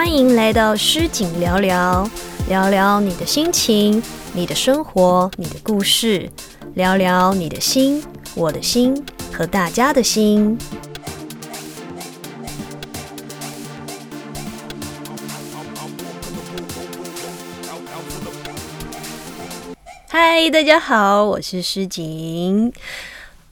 [0.00, 2.08] 欢迎来到诗景聊聊，
[2.48, 4.02] 聊聊你的心情、
[4.32, 6.30] 你的生活、你的故事，
[6.72, 8.02] 聊聊你的心、
[8.34, 10.56] 我的心和大家的心。
[20.08, 22.72] 嗨，大家好，我是诗景。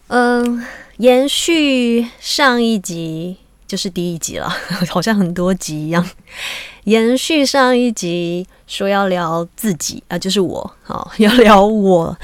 [0.07, 0.65] 嗯，
[0.97, 3.37] 延续上一集，
[3.69, 4.49] 就是第一集了，
[4.91, 6.05] 好像很多集一样。
[6.85, 12.19] 延续上一集说要聊自己啊，就是我，好 要聊我。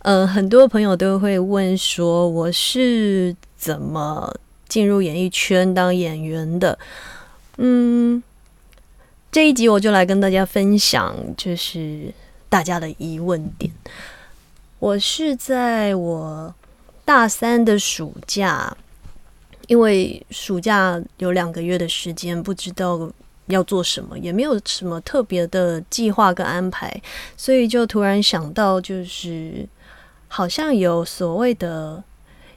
[0.00, 4.34] 嗯，很多朋友都会问说，我是怎么
[4.68, 6.78] 进入演艺圈当演员的？
[7.56, 8.22] 嗯，
[9.30, 12.12] 这一集我就来跟大家分享，就是
[12.48, 13.72] 大家的疑问点。
[14.80, 16.54] 我是在我。
[17.02, 18.76] 大三的暑假，
[19.70, 23.08] 因为暑假有两个月的时间，不知道
[23.46, 26.92] 要做什么，也没有什么特别的计划跟安排，
[27.36, 29.64] 所以就突然想到，就是
[30.26, 32.02] 好像有所谓的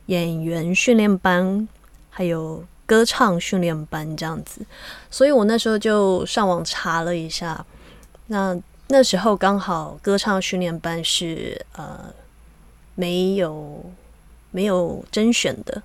[0.08, 1.67] 演员训练班，
[2.09, 4.66] 还有歌唱训练班这样子，
[5.11, 7.64] 所以我那时候就上网查了一下，
[8.25, 12.11] 那那时候刚好歌唱训练班是呃
[12.95, 13.86] 没有。
[14.56, 15.81] 没有甄选的，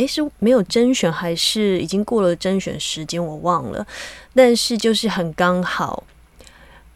[0.00, 3.22] 诶，是没有甄选还是已经过了甄选时间？
[3.22, 3.86] 我忘了。
[4.34, 6.04] 但是就是很刚好，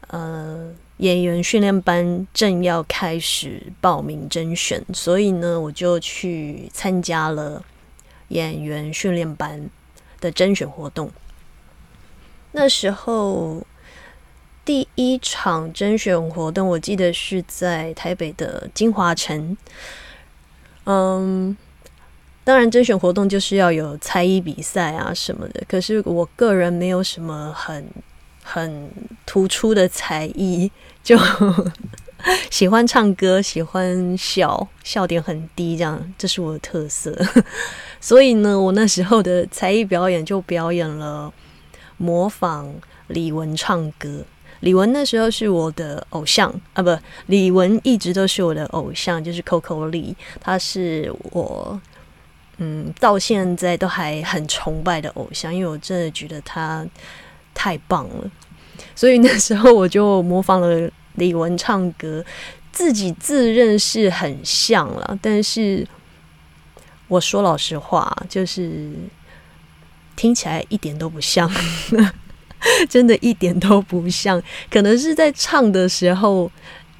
[0.06, 7.62] 呃，演员训练班正要开始报名甄选，所以呢，我就去参加了
[8.28, 9.68] 演员训练班
[10.20, 11.10] 的甄选活动。
[12.52, 13.66] 那时候
[14.64, 19.56] 第一场甄选活动，我记得是在台北的金华城。
[20.86, 21.56] 嗯，
[22.44, 25.62] 当然，甄选活动就是要有才艺比赛啊什么的。
[25.66, 27.82] 可是我个人没有什么很
[28.42, 28.90] 很
[29.24, 30.70] 突出的才艺，
[31.02, 31.18] 就
[32.50, 37.16] 喜欢唱歌，喜欢笑，笑点很低，这样这是我的特色。
[37.98, 41.32] 所以呢，我那时候的才艺表演就表演了
[41.96, 42.74] 模仿
[43.06, 44.22] 李玟唱歌。
[44.60, 46.94] 李玟那时候是我的偶像啊，不，
[47.26, 51.80] 李玟一直都是我的偶像，就是 Coco 李，他是我
[52.58, 56.86] 嗯到现在都还很崇拜的偶像，因为我真的觉得他
[57.52, 58.30] 太棒了，
[58.94, 62.24] 所以那时候我就模仿了李玟唱歌，
[62.72, 65.86] 自己自认是很像了，但是
[67.08, 68.90] 我说老实话，就是
[70.16, 71.50] 听起来一点都不像。
[72.88, 76.50] 真的一点都不像，可能是在唱的时候，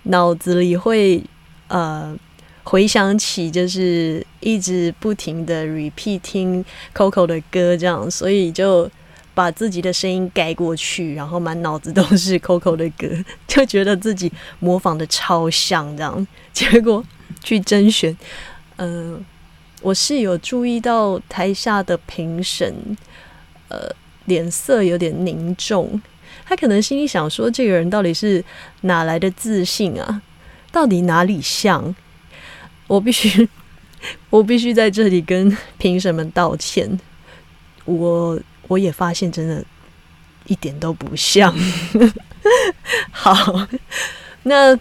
[0.02, 1.24] 脑子里会
[1.68, 2.14] 呃
[2.62, 8.88] 回想起，就是一直不停的 repeat 听 Coco 的歌，这样，所以就
[9.32, 13.08] 把自己的声音盖过去，然后满脑子都是 Coco 的歌，
[13.48, 17.02] 就觉得自己模仿的超像，这样， 结果
[17.42, 18.16] 去甄选，
[18.76, 19.24] 嗯，
[19.80, 22.96] 我是有注意到台下的评审，
[23.68, 23.90] 呃。
[24.26, 26.00] 脸色有点凝重，
[26.46, 28.42] 他可能心里想说：“这个人到底是
[28.80, 30.22] 哪来的自信啊？
[30.72, 31.94] 到底哪里像？”
[32.88, 33.46] 我必须，
[34.30, 36.98] 我必须在这里跟评审们道歉。
[37.84, 38.38] 我
[38.68, 39.64] 我也发现，真的，
[40.46, 41.54] 一点都不像。
[43.12, 43.66] 好，
[44.44, 44.78] 那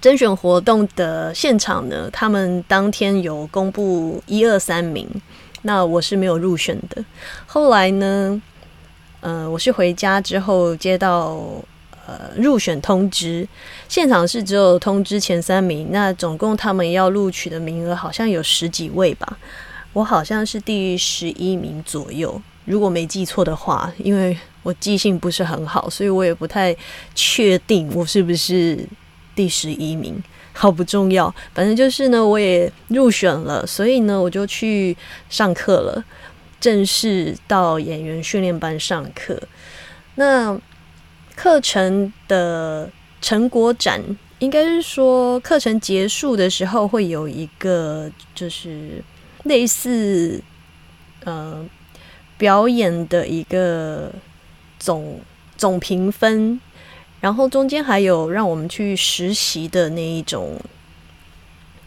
[0.00, 2.08] 甄选活动的现场呢？
[2.12, 5.08] 他们当天有公布一二三名，
[5.62, 7.04] 那我是没有入选的。
[7.46, 8.40] 后来呢？
[9.22, 11.38] 呃，我是回家之后接到
[12.10, 13.46] 呃入选通知，
[13.88, 19.38] 现场是只有通知前三名，那总共他们要录取的名额好像有十几位吧，
[19.92, 26.76] 我好像是第十一名左右，如果没记错的话，因为我记性不是很好，所以我也不太
[27.14, 28.78] 确定我是不是
[29.36, 30.20] 第十一名，
[30.52, 34.96] 好不重要，反正就是呢，我也入选了，所以呢，我就去
[35.28, 36.04] 上课了。
[36.60, 39.42] 正式到演员训练班上课，
[40.16, 40.54] 那
[41.42, 42.90] 课程的
[43.22, 43.98] 成果展，
[44.40, 49.02] 应该是说课程结束的时候会有一个，就是
[49.44, 50.42] 类似
[51.24, 51.66] 呃
[52.36, 54.12] 表演的一个
[54.78, 55.18] 总
[55.56, 56.60] 总评分，
[57.22, 60.60] 然后中间还有让我们去实习的那一种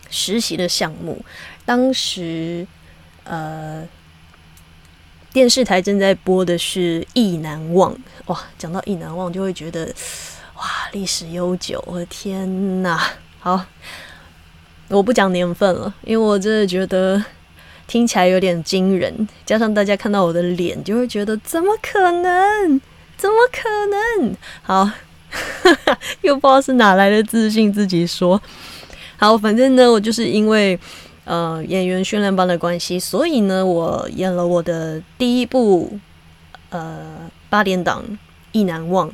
[0.10, 1.24] 实习的项目，
[1.64, 2.66] 当时
[3.24, 3.88] 呃。
[5.34, 7.92] 电视台正在播的是《意难忘》
[8.28, 9.86] 哇，讲到《意难忘》就会觉得
[10.56, 13.02] 哇，历史悠久，我的天哪！
[13.40, 13.66] 好，
[14.88, 17.22] 我不讲年份了，因为我真的觉得
[17.86, 22.80] 听起来有点惊人，加上大家看到我的脸，就会觉得怎么可能？
[23.18, 23.68] 怎么可
[24.22, 24.36] 能？
[24.62, 24.90] 好，
[26.22, 28.42] 又不知道是哪来的自信，自己说
[29.18, 29.38] 好。
[29.38, 30.80] 反正呢，我就是因为
[31.26, 36.00] 呃演员训练班的关系，所以呢，我演了我的第一部
[36.70, 38.04] 呃八点档
[38.52, 39.08] 《意难忘》。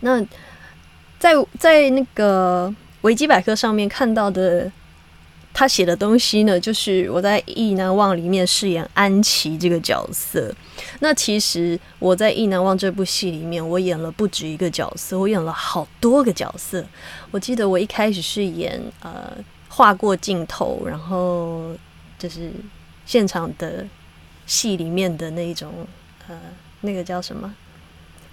[0.00, 0.20] 那
[1.18, 4.70] 在在那个维基百科上面看到的。
[5.54, 10.50] 他写的东西呢，就是我在《意难忘》里面饰演安琪这个角色。
[11.00, 16.82] 那其实我在《意难忘》这部戏里面，我演了不止一个角色，我演了好多个角色。
[17.30, 19.30] 我记得我一开始是演呃
[19.68, 21.76] 画过镜头，然后
[22.18, 22.50] 就是
[23.04, 23.86] 现场的
[24.46, 25.70] 戏里面的那一种
[26.28, 26.34] 呃
[26.82, 27.52] 那个叫什么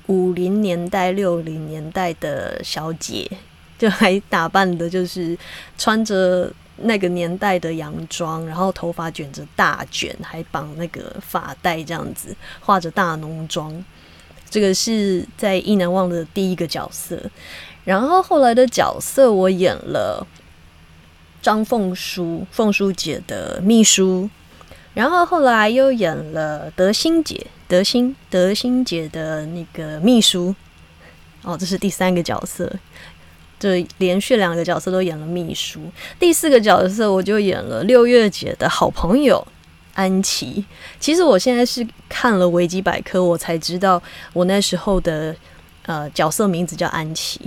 [0.05, 3.29] 五零年代六零年代的小姐，
[3.79, 5.37] 就还打扮的就是
[5.77, 6.51] 穿着。
[6.81, 13.83] 那个年代的洋装，然后头发卷着大卷，还绑那个发带，这样子画着大浓妆。
[14.49, 17.21] 这个是在《意难忘》的第一个角色。
[17.83, 20.25] 然后后来的角色，我演了
[21.41, 24.29] 张凤书，凤书姐的秘书。
[24.93, 30.53] 然后后来又演了德心姐，德心德心姐的那个秘书。
[31.43, 32.69] 哦，这是第三个角色。
[33.57, 35.81] 就连续两个角色都演了秘书，
[36.17, 39.45] 第四个角色我就演了六月姐的好朋友
[39.95, 40.63] 安琪。
[40.97, 44.01] 其实我现在是看了维基百科，我才知道
[44.31, 45.35] 我那时候的
[45.85, 47.41] 呃角色名字叫安琪，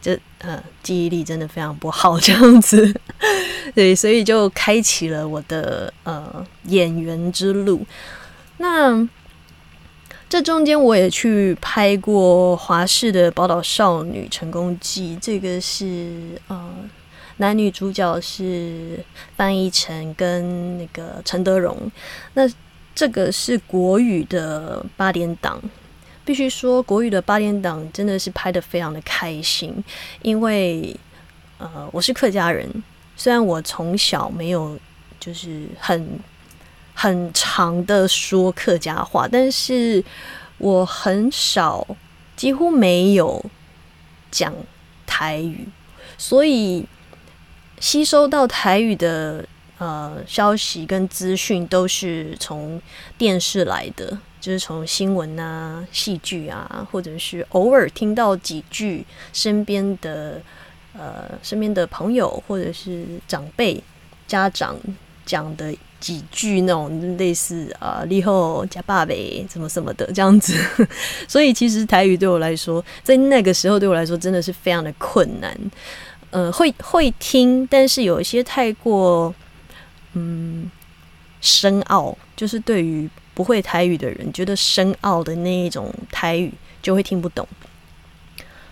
[0.00, 2.94] 这呃记忆力真的非常不好，这样子。
[3.74, 7.84] 对，所以就开启了我的呃演员之路。
[8.58, 9.08] 那。
[10.28, 16.70] 这中间我也去拍过华视的《宝岛少女成功记》，这个是呃
[17.38, 19.02] 男女主角是
[19.38, 21.90] 范逸臣跟那个陈德容。
[22.34, 22.42] 那
[22.94, 25.58] 这个是国语的八点档，
[26.26, 29.82] 必须说国语的八点档真的是拍的非常的开心，
[30.20, 30.94] 因为
[31.56, 32.70] 呃我是客家人，
[33.16, 34.78] 虽然我从小没有
[35.18, 36.20] 就是很。
[37.00, 40.02] 很长的说客家话，但是
[40.58, 41.86] 我很少，
[42.34, 43.40] 几乎没有
[44.32, 44.52] 讲
[45.06, 45.68] 台语，
[46.16, 46.84] 所以
[47.78, 49.46] 吸收到台语的
[49.78, 52.82] 呃消息跟资讯都是从
[53.16, 60.42] 电视来的，就是从新闻啊、戏剧啊，或者是偶尔听到几句身边的
[60.94, 63.80] 呃身边的朋友或者是长辈
[64.26, 64.76] 家长
[65.28, 65.76] 讲的。
[66.00, 70.54] 几句那种类似啊，立后加爸呗，什么什么的这样子，
[71.26, 75.52] 所以其实台语对我来说，在那个时候对我来说真的是非常的困难。
[76.30, 79.34] 呃，会会听，但是有一些太过
[80.12, 80.70] 嗯
[81.40, 87.44] 深奥，就是对于不会台语的人，觉得深奥的那一种台语就会听不懂。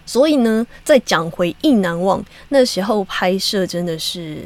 [0.06, 4.44] 所以呢，再讲回《意难忘》，那时候拍摄真的是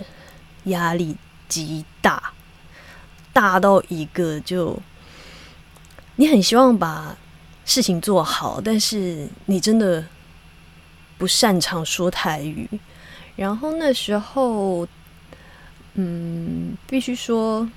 [0.64, 1.14] 压力
[1.50, 2.32] 极大。
[3.32, 4.81] 大到一个，就
[6.17, 7.17] 你很希望把
[7.64, 10.05] 事情做好，但是你真的
[11.17, 12.69] 不擅长说台语。
[13.36, 14.86] 然后那时候，
[15.94, 17.70] 嗯，必须说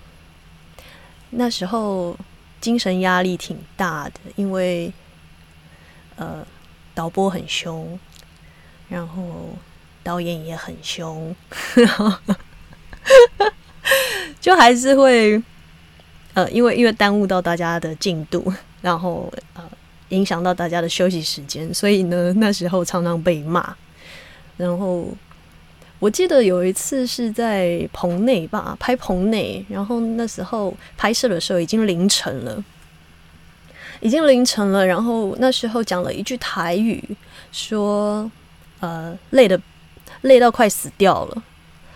[1.29, 2.17] 那时候
[2.59, 4.91] 精神压力挺大的，因为
[6.15, 6.45] 呃，
[6.95, 7.99] 导播很凶，
[8.89, 9.55] 然后
[10.01, 11.35] 导演也很凶。
[14.43, 15.41] 就还是会，
[16.33, 18.51] 呃，因为因为耽误到大家的进度，
[18.83, 19.63] 然后呃，
[20.09, 23.73] 影响到大家的休息时间，所以呢，那时候常常被骂。
[24.57, 25.07] 然后
[25.97, 32.61] 我记得有一次是在棚内吧，拍棚内，然后那时候拍摄的时候已经凌晨了，
[34.01, 34.85] 已经凌晨了。
[34.85, 37.01] 然后那时候讲了一句台语，
[37.53, 38.29] 说
[38.81, 39.57] 呃，累的
[40.23, 41.43] 累到快死掉了。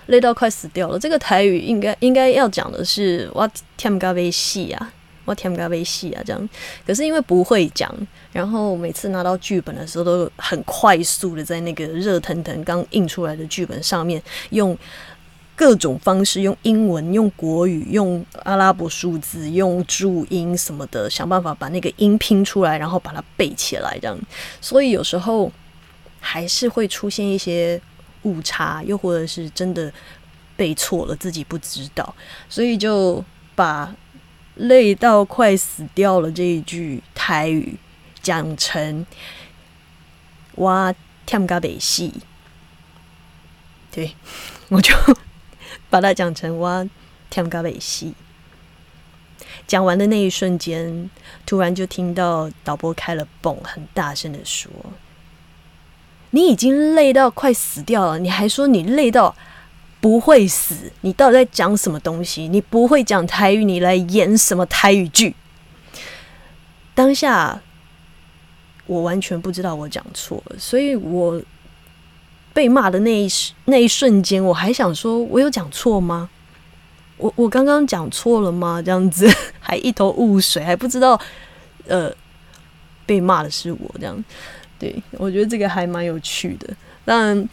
[0.08, 1.00] 累到快死掉了。
[1.00, 4.94] 这个台语应该应该要讲的是“我天咖啡戏啊，
[5.26, 6.50] 我天咖啡戏啊”这样。
[6.86, 7.94] 可是因为不会讲，
[8.32, 14.22] 然后每次拿到剧本的时候都很快速的在那个热腾腾刚印出来的剧本上面，
[14.52, 14.78] 用
[15.56, 24.18] 各种方式，用英文、用国语、用阿拉伯数字、用注音什么的，想办法把那个音拼出来，然后把它背起来，这样。
[24.62, 25.52] 所以有时候
[26.20, 27.82] 还是会出现一些。
[28.24, 29.92] 误差，又或者是真的
[30.56, 32.16] 背错了，自己不知道，
[32.50, 33.24] 所以就
[33.56, 33.96] 把
[34.56, 37.78] 累到快死掉了这一句台语
[38.22, 39.06] 讲成
[40.56, 40.94] “哇，
[41.26, 42.14] 天嘎北戏”，
[43.92, 44.16] 对
[44.70, 44.94] 我就
[45.90, 46.86] 把它讲成“哇，
[47.30, 48.14] 天嘎北戏”。
[49.68, 51.10] 讲完的那一瞬间，
[51.46, 54.72] 突然就听到导播开了泵，很大声的说
[56.32, 59.36] ：“你已经累到快死掉了，你还说你累到
[60.00, 60.92] 不会死？
[61.02, 62.48] 你到底在讲什么东西？
[62.48, 65.36] 你不会讲台语，你来演什么台语剧？”
[66.94, 67.62] 当下
[68.86, 71.42] 我完全不知道我讲错了，所以我
[72.54, 73.28] 被骂的那一
[73.66, 76.30] 那一瞬间，我还想说，我有讲错吗？
[77.18, 78.82] 我我刚刚讲错了吗？
[78.84, 79.28] 这样子
[79.60, 81.20] 还一头雾水，还不知道
[81.88, 82.12] 呃
[83.06, 84.24] 被骂的是我这样。
[84.80, 86.74] 对我觉得这个还蛮有趣的。
[87.06, 87.48] 但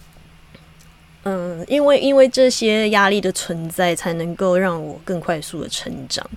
[1.25, 6.29] 嗯，因为因为这些压力的存在，才能够让我更快速的成长。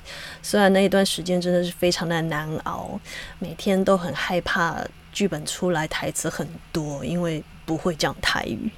[0.41, 2.99] 虽然那一段时间真的是非常的难熬，
[3.39, 8.71] 每天都很害怕剧本出来台词很多，因为不会讲台语。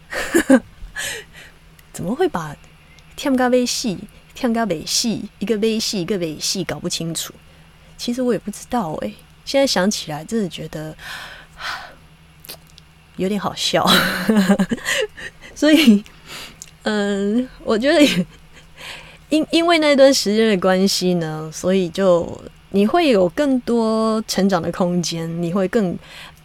[1.93, 2.55] 怎么会把
[3.15, 3.97] 天咖微戏？
[4.33, 7.33] 跳个尾戏，一个微戏，一个尾戏，搞不清楚。
[7.97, 9.11] 其实我也不知道哎，
[9.43, 10.95] 现在想起来，真的觉得
[13.19, 13.85] 有点好笑。
[15.53, 16.03] 所以，
[16.83, 18.01] 嗯，我觉得
[19.29, 25.95] 因因为那段时间的关系呢，所以就你会有更多成长的空间，你会更。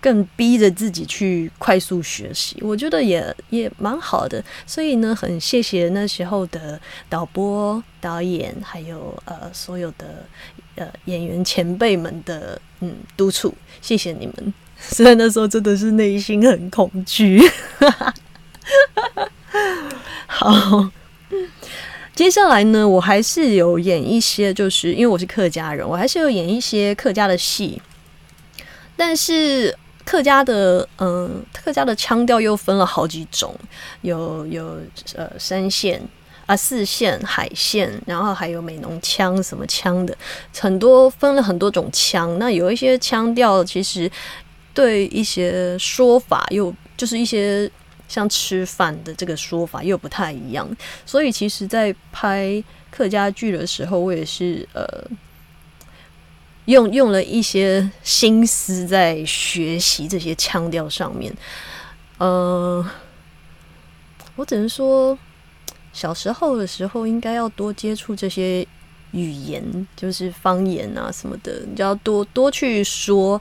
[0.05, 4.45] 更逼着自己去快速学习，我觉得也也蛮好的。
[4.67, 6.79] 所以呢，很谢谢那时候的
[7.09, 10.27] 导播、导演，还有呃所有的
[10.75, 14.53] 呃演员前辈们的嗯督促，谢谢你们。
[14.91, 17.41] 虽然那时候真的是内心很恐惧。
[20.27, 20.91] 好，
[22.15, 27.81] 接下来呢，我还是有演一些，就是因为我是客家人，我还是有演一些客家的戏，
[28.97, 29.77] 但是。
[30.07, 33.57] 客家的嗯，客家的腔调又分了好几种，
[34.03, 34.77] 有有
[35.15, 35.99] 呃三线
[36.45, 40.15] 啊四线海线，然后还有美浓腔什么腔的，
[40.61, 42.39] 很多分了很多种腔。
[42.39, 44.11] 那有一些腔调其实
[44.75, 47.71] 对一些说法又就是一些
[48.09, 50.69] 像吃饭的这个说法又不太一样，
[51.07, 54.85] 所以其实，在拍客家剧的时候，我也是呃。
[56.67, 61.31] 用用了一些心思在学习这些腔调上面，
[62.17, 62.83] 呃，
[64.35, 65.19] 我只能说，
[65.93, 68.67] 小时候的时候应该要多接触这些
[69.11, 73.39] 语言，就是方言啊什么的，你就要多多去说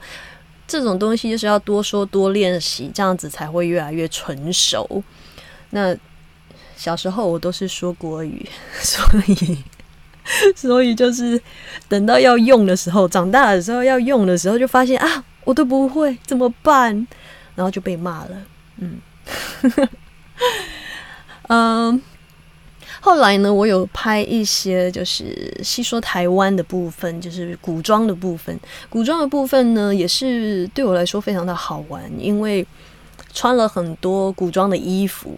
[0.66, 5.02] 这种东西，就是要多说多练习，这样子才会越来越纯熟。
[5.70, 5.96] 那
[6.76, 8.48] 小时候我都是说国语，
[8.80, 9.58] 所以。
[10.56, 11.38] 所以就是
[11.86, 17.06] 等到要用的时候，长大的时候要用的时候，就发现啊，我都不会怎么办？
[17.54, 18.30] 然后就被骂了。
[18.78, 18.98] 嗯，
[21.48, 22.02] 嗯，
[23.04, 28.58] 后来呢，我有拍一些就是细说台湾的部分，就是古装的部分。
[28.88, 32.66] 古装的部分呢，也是对我来说非常的好玩，因为
[33.34, 35.36] 穿了很多古装的衣服。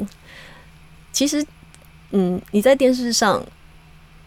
[1.12, 1.44] 其实，
[2.12, 3.44] 嗯，你在电视上。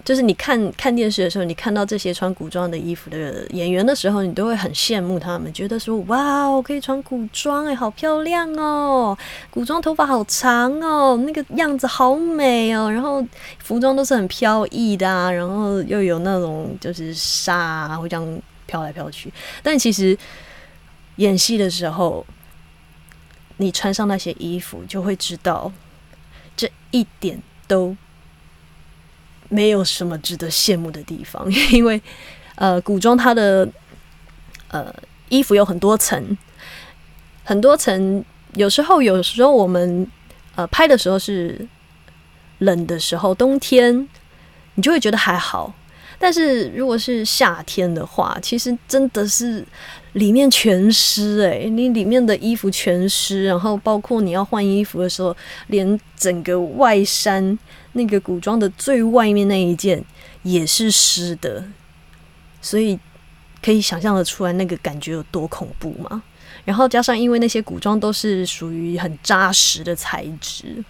[0.10, 9.16] 就是你看看电视的时候，你看到这些穿古装的衣服的演员的时候，你都会很羡慕他们，觉得说哇，我可以穿古装哎，好漂亮哦，
[9.52, 13.24] 古装头发好长哦，那个样子好美哦，然后
[13.60, 19.32] 服装都是很飘逸的啊，然后又有那种就是纱啊，会这样飘来飘去。
[19.62, 20.18] 但其实
[21.18, 22.26] 演戏的时候，
[23.58, 25.72] 你穿上那些衣服，就会知道
[26.58, 27.96] 这一点都。
[29.50, 32.02] 没有什么值得羡慕的地方， 因为
[32.56, 33.68] 呃，古装它的
[34.70, 34.94] 呃
[35.30, 36.38] 衣服有很多层，
[37.44, 38.24] 很多层。
[38.56, 40.08] 有时候，有时候我们
[40.56, 41.68] 呃拍的时候是
[42.58, 44.08] 冷的时候，冬天
[44.74, 45.74] 你就会觉得还好。
[46.18, 49.64] 但是如果是夏天的话，其实真的是
[50.14, 55.34] 里面全湿诶，你里面的衣服全湿，然后包括你要换衣服的时候，
[55.68, 57.58] 连整个外衫。
[57.94, 60.04] 那个古装的最外面那一件
[60.44, 61.64] 也是湿的，
[62.62, 63.00] 所以
[63.62, 66.22] 可以想象的出来那个感觉有多恐怖吗？
[66.66, 70.84] 然后加上因为那些古装都是属于很扎实的材质，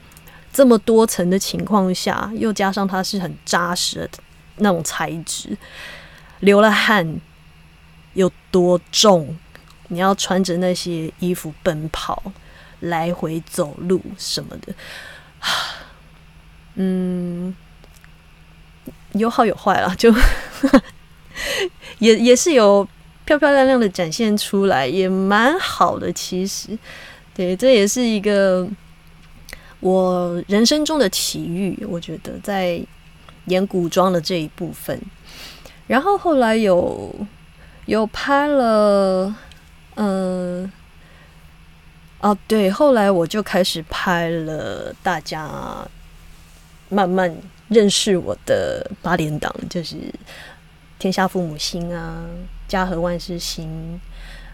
[0.52, 4.10] 这么多层的情况下，又加上它是很扎实的
[4.58, 5.58] 那种材质，
[6.40, 7.20] 流了汗
[8.14, 9.38] 有多重？
[9.88, 12.22] 你要穿着那些衣服奔跑、
[12.82, 14.74] 来回走路什么的。
[16.82, 17.54] 嗯，
[19.12, 20.14] 有好有坏啦， 就
[22.00, 22.88] 也也是有
[23.26, 26.10] 漂漂亮亮的展现出来，也蛮好的。
[26.14, 26.70] 其实，
[27.36, 28.66] 对，这也是一个
[29.82, 31.86] 我人生中的奇遇。
[31.90, 32.82] 我觉得在
[33.48, 34.98] 演古装的这一部分，
[35.86, 37.14] 然后后来有
[37.88, 39.36] 有拍了，
[39.96, 40.72] 嗯，
[42.22, 45.46] 哦对，后来我就开始拍了，大家
[46.90, 47.34] 慢慢
[47.70, 49.96] 认识我的八点档，就是
[51.00, 52.26] 《天下父母心》啊，
[52.72, 53.68] 《家和万事兴》，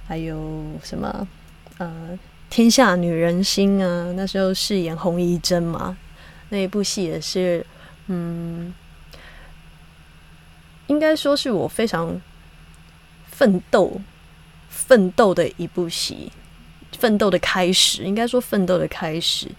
[0.07, 1.27] 还有什么
[1.79, 2.19] 呃。
[2.47, 5.97] 天下女人心啊，那时候饰演洪一贞嘛，
[6.49, 7.65] 那一部戏也是，
[8.05, 8.73] 嗯，
[10.87, 12.21] 应该说是我非常
[13.27, 13.99] 奋斗、
[14.69, 16.31] 奋斗的一部戏，
[16.97, 19.49] 奋斗的开始，应该说奋斗的开始，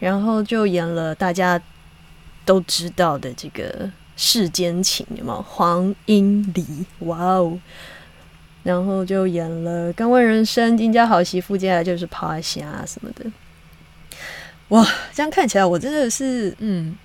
[0.00, 1.58] 然后就演了大家
[2.48, 5.42] 都知道的这个世间情，有没有？
[5.42, 6.64] 黄英离，
[7.00, 7.60] 哇哦！
[8.62, 13.30] 然后就演了《敢问人生》《金家好媳妇》，接下来就是《趴下》什么的。
[14.68, 16.96] 哇，这样看起来我真的是嗯，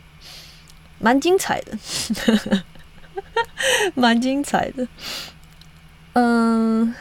[1.00, 2.64] 蛮精彩的，
[3.96, 4.88] 蛮精彩的。
[6.14, 6.96] 嗯，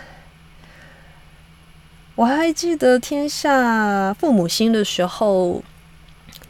[2.17, 5.63] 我还记得《天下父母心》的时候，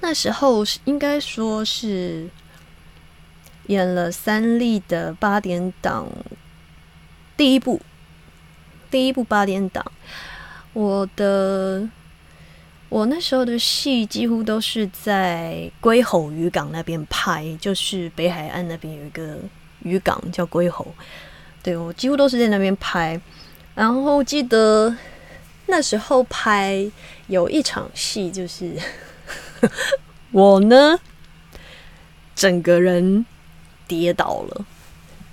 [0.02, 2.28] 那时候应该说是
[3.68, 6.06] 演了三立的八点档
[7.34, 7.80] 第一部。
[8.90, 9.82] 第一部八点档，
[10.74, 11.88] 我的
[12.90, 19.38] 我那时候的戏几乎都是在龟吼渔港那边拍，就是北海岸那边有一个
[19.82, 20.94] 渔港叫龟吼，
[21.62, 23.18] 对我几乎都是在那边拍。
[23.74, 24.94] 然后记得
[25.68, 26.86] 那时候拍
[27.28, 28.76] 有一场戏，就是
[30.32, 30.98] 我呢
[32.34, 33.24] 整个人
[33.86, 34.64] 跌倒了，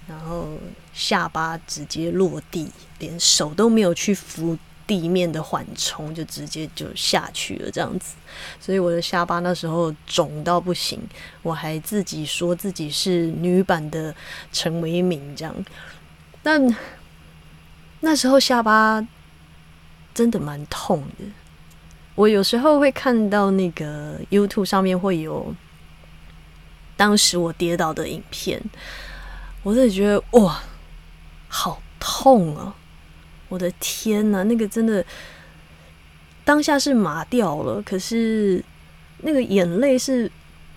[0.07, 0.57] 然后
[0.93, 2.71] 下巴直接落地。
[2.99, 8.15] 连手都没有去扶地面的缓冲，就直接就下去了，这样子。
[8.59, 10.99] 所以我的下巴那时候肿到不行，
[11.41, 14.13] 我还自己说自己是女版的
[14.51, 15.55] 陈为民这样。
[16.43, 16.75] 但
[18.01, 19.07] 那时候下巴
[20.13, 21.23] 真的蛮痛的。
[22.19, 25.55] 我有时候会看到那个 YouTube 上面会有
[26.97, 28.61] 当时我跌倒的影片，
[29.63, 30.61] 我真的觉得哇，
[31.47, 32.75] 好痛啊！
[33.47, 35.05] 我的天呐，那个真的
[36.43, 38.61] 当下是麻掉了，可是
[39.19, 40.29] 那个眼泪是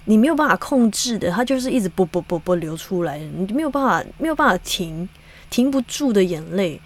[0.05, 5.09] 你没有办法控制的，它就是一直啵啵啵啵流出来，你没有办法没有办法停，
[5.51, 6.81] 停不住的眼泪。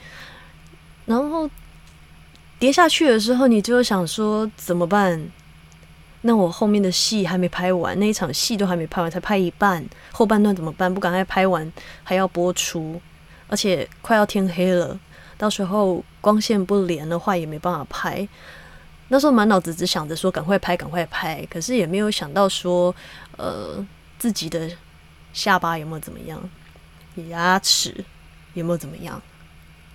[1.04, 1.46] 然后
[2.58, 5.30] 跌下去的时候，你就想说怎么办？
[6.22, 10.92] 那我后面的戏还没拍完，那一场戏都还没拍完，才拍一半，后半段怎么办？
[10.92, 11.70] 不赶快拍完，
[12.02, 13.00] 还要播出，
[13.46, 14.98] 而且快要天黑了。
[15.38, 18.26] 到时候光线不连的话，也没办法拍。
[19.08, 22.92] 那时候满脑子只想着说赶快拍，赶快拍，可是也没有想到说，
[23.36, 23.86] 呃，
[24.18, 24.68] 自己的
[25.32, 26.42] 下巴有没有怎么样，
[27.28, 28.04] 牙齿
[28.54, 29.22] 有没有怎么样，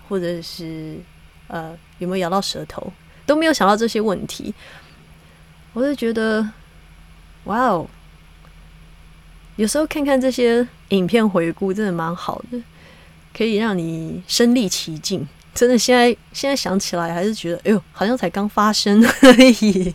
[0.08, 0.96] 或者是
[1.52, 2.92] 呃有没有咬到舌头，
[3.24, 4.52] 都没有想到这些问题。
[5.74, 6.48] 我就觉得，
[7.44, 7.86] 哇哦，
[9.56, 12.58] 有时候看看这些影片回顾，真的蛮好的。
[13.34, 19.94] 可以让你身临其境，真的，现在现在想起来还是觉得，哎呦，好像才刚发生 而已。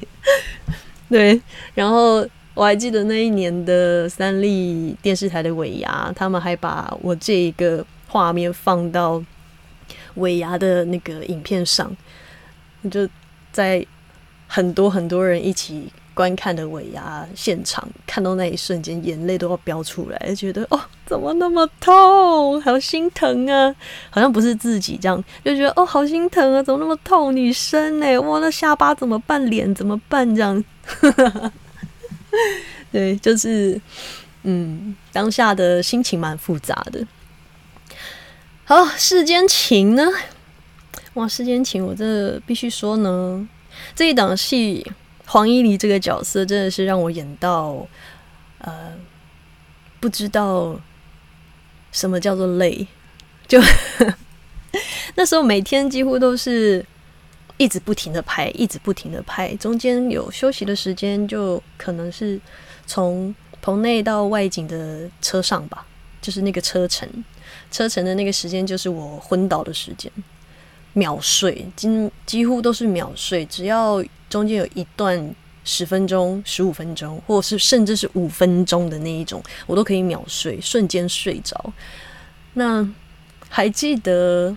[1.08, 1.39] 对，
[1.76, 9.24] 然后我还记得那一年的三立电视台的尾牙，他们还把我这一个画面放到
[10.17, 11.91] 尾牙的那个影片上，
[12.91, 13.10] 就
[13.51, 13.84] 在
[14.47, 15.91] 很多很多人一起。
[16.17, 23.75] 观看的尾牙现场，看到那一瞬间，眼泪都要飙出来，觉得哦，怎么那么痛，好心疼啊！
[24.10, 27.36] 好像不是自己这样，就觉得哦，好心疼啊，怎么那么痛？
[27.36, 28.19] 女生呢？
[28.21, 29.47] 哇，那下巴怎么办？
[29.47, 30.27] 脸怎么办？
[30.36, 30.63] 这样，
[32.91, 33.80] 对，就是
[34.41, 37.06] 嗯，当下的心情蛮复杂的。
[38.69, 40.03] 好，世间情呢？
[41.13, 43.47] 哇，世间情，我这必须说呢，
[43.95, 44.86] 这一档戏。
[45.25, 47.88] 黄依妮这个角色真的是让我演到，
[48.58, 48.93] 呃，
[50.01, 50.77] 不知道
[51.93, 52.86] 什么叫做累。
[53.47, 53.58] 就
[55.15, 56.86] 那时候每天几乎都是
[57.56, 62.38] 一直不停的拍，一直不停的拍，中间有休息的时间，就可能是
[62.86, 65.86] 从棚内到外景的车上吧，
[66.21, 67.08] 就是那个车程，
[67.71, 70.12] 车程的那个时间就是我昏倒的时间，
[70.93, 74.03] 秒睡，几几乎都是秒睡，只要。
[74.29, 75.33] 中间有一段
[75.63, 81.71] 十分钟、十五分钟，或是甚至是五分钟的那一种，我都可以秒睡，瞬间睡着。
[82.55, 82.86] 那
[83.47, 84.53] 还记得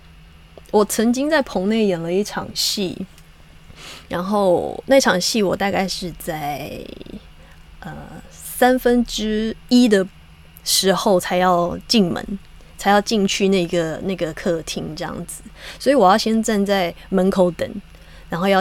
[0.72, 3.06] 我曾经在棚内演了一场戏，
[4.08, 6.84] 然后那场戏我大概是在
[7.78, 7.94] 呃
[8.28, 10.04] 三分之一的
[10.64, 12.38] 时候才要进门。
[12.80, 15.42] 才要进去那个那个客厅这样子，
[15.78, 17.70] 所以我要先站在门口等，
[18.30, 18.58] 然后要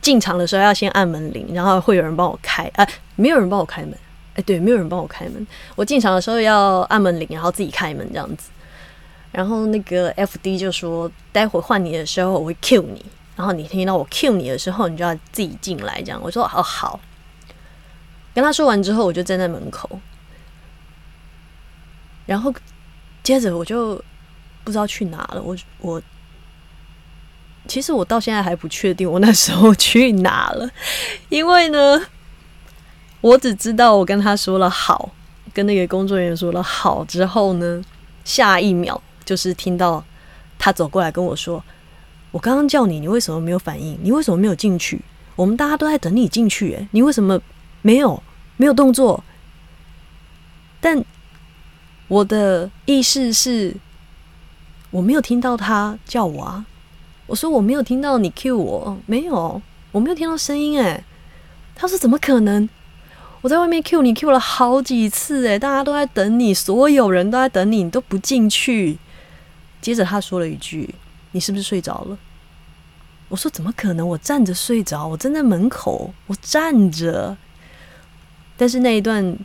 [0.00, 3.94] 进场的时候要先按门铃，然后会有人帮我开，啊，没有人帮我开门，
[4.32, 8.48] 哎，对，没有人帮我开门，我进场的时候要按门铃，然后自己开门这样子，
[9.30, 13.04] 然后那个 F D 就说，待会换你的时候我会 Q 你，
[13.36, 16.98] 然后你听到我 Q 你的时候，你就要自己进来这样，我说哦好，
[18.32, 20.00] 跟他说完之后，我就站在门口。
[22.26, 22.50] 然后
[23.24, 23.96] 接着我就
[24.62, 25.42] 不知道去哪了。
[25.42, 26.00] 我我
[27.66, 30.70] 其实我到现在还不确定我那时候去哪了，
[31.30, 32.00] 因为呢，
[33.20, 35.10] 我只知道我跟他说了好，
[35.52, 37.82] 跟那个工作人员说了好之后呢，
[38.24, 40.04] 下一秒就是听到
[40.58, 41.64] 他走过来跟我说
[42.30, 43.98] ：“我刚刚叫你，你为什么没有反应？
[44.02, 45.00] 你为什么没有进去？
[45.34, 47.40] 我们大家都在等你进去，诶，你为什么
[47.80, 48.22] 没有
[48.58, 49.24] 没有动作？”
[50.82, 51.02] 但
[52.06, 53.74] 我的意思是，
[54.90, 56.66] 我没有听到他叫我啊！
[57.26, 61.02] 我说我没有听到你 cue 我，没有，我没有听到声音哎。
[61.74, 62.68] 他说怎么可能？
[63.40, 68.98] 我在外面 cue 你 cue 了好几次哎，大家都在等你，所有人都在等你，你都不进去。
[69.80, 70.94] 接着他说了一句
[71.32, 72.18] ：“你是不是睡着了？”
[73.30, 74.06] 我说怎么可能？
[74.06, 77.36] 我站着睡着，我站在门口，我站着。
[78.58, 79.36] 但是那一段。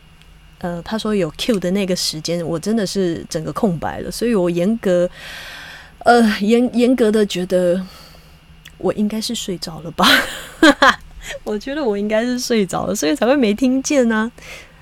[0.60, 5.08] 呃，他说有 Q 的那个时间，我真的是整个空白了，所以我严格，
[6.00, 7.84] 呃，严严格的觉得
[8.76, 10.06] 我应该是睡着了吧？
[11.44, 14.30] 我觉得我应该是睡着了，所以才会没听见呢。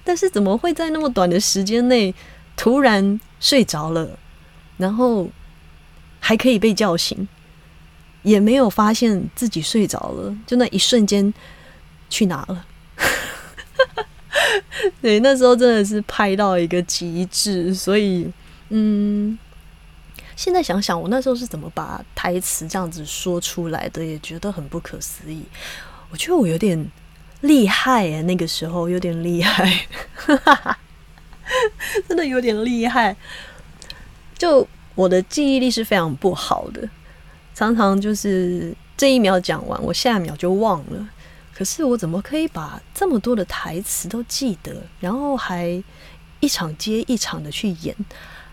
[0.03, 2.15] 但是怎么会在那么短的时间内
[2.57, 4.19] 突然睡着了，
[4.79, 5.29] 然后
[6.19, 7.29] 还可以被叫醒，
[8.23, 11.33] 也没有发现自己睡着了，就那一瞬间
[12.11, 12.65] 去哪了？
[15.03, 18.31] 对，那时候真的是拍到一个极致，所以，
[18.69, 19.39] 嗯，
[20.37, 25.43] 现在想想，我那时候是怎么把台词这样子说出来的，也觉得很不可思议。
[26.11, 26.91] 我觉得我有点
[27.43, 29.87] 厉害哎，那个时候有点厉害，
[32.09, 33.17] 真的有点厉害。
[34.37, 36.89] 就我的记忆力是非常不好的，
[37.55, 41.09] 常常就是这一秒讲完，我下一秒就忘了。
[41.59, 45.83] 可是我怎么可以把这么多的台词都记得，然后还
[46.39, 47.97] 一场接一场的去演，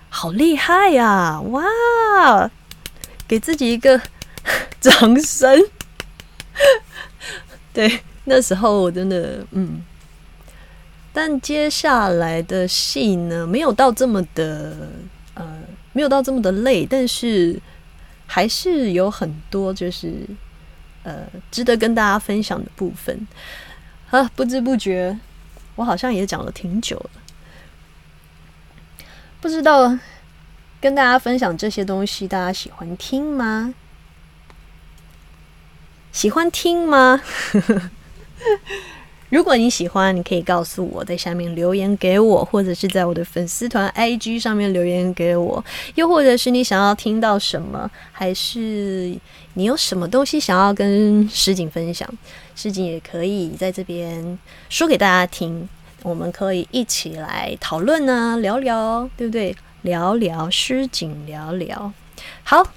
[0.10, 1.40] 好厉害呀！
[1.40, 2.50] 哇，
[3.28, 4.02] 给自己一个
[4.82, 5.68] 掌声。
[7.72, 9.84] 对，那时候我真的嗯，
[11.14, 14.90] 但接下来的戏呢，没有到这么的
[15.36, 15.60] 呃，
[15.94, 17.62] 没有到这么的累，但是
[18.26, 20.26] 还是有很多就是。
[21.06, 23.28] 呃，值得跟大家分享的部分，
[24.10, 25.18] 啊，不知不觉，
[25.76, 27.12] 我好像也讲了挺久了。
[29.40, 29.96] 不知道
[30.82, 33.76] 跟大家分享这些东西，大家喜欢听吗？
[36.12, 37.22] 喜欢听吗？
[39.36, 45.62] 如果你喜欢，你可以告诉我在下面留言给我，或者是在我的粉丝团 IG 上面留言给我，
[45.96, 49.14] 又或者是你想要听到什么，还是
[49.56, 52.10] 你有什么东西想要跟诗景分享，
[52.56, 55.68] 诗景也可以在这边说给大家听，
[56.04, 59.54] 我们可以一起来讨论啊，聊聊，对不对？
[59.82, 61.92] 聊聊诗景，聊聊。
[62.46, 62.72] 好，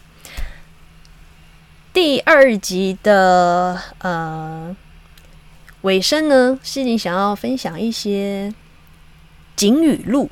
[1.92, 4.74] 第二集的呃。
[5.82, 8.52] 尾声呢，是你想要分享一些
[9.54, 10.30] 景语录。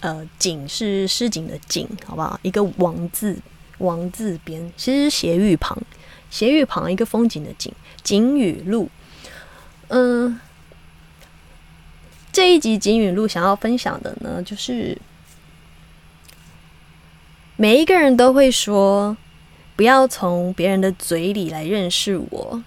[0.00, 2.38] 呃，景是诗景的景，好不好？
[2.42, 3.36] 一个王字，
[3.78, 5.76] 王字边，其实斜玉旁，
[6.30, 7.72] 斜玉旁一个风景的景，
[8.04, 8.88] 景语录。
[9.88, 10.38] 嗯，
[12.30, 14.96] 这一集景语录想要分享的呢，就是
[17.56, 19.16] 每一个人都会说，
[19.74, 22.62] 不要从别人的嘴里来认识我。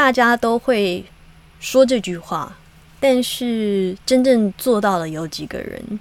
[0.00, 1.04] 大家都会
[1.60, 2.56] 说这句话，
[2.98, 6.00] 但是真正做到的有几个人？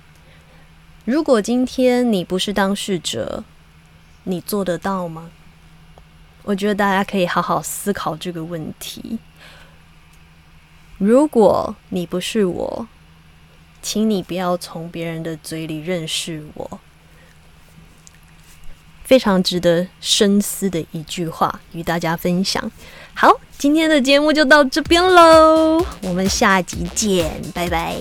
[1.04, 3.44] 如果今天你不是当事者，
[4.24, 5.30] 你做得到吗？
[6.44, 9.20] 我觉得大家可以好好思考这个问题。
[10.98, 12.88] 如果你不是我，
[13.82, 16.80] 请你不要从别人的嘴里认识我。
[19.10, 22.72] 非常值得深思的一句话，与大家分享。
[23.16, 27.96] 好，今天的节目就到这边喽，我们下集见，拜拜。